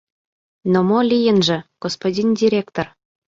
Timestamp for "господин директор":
1.83-2.87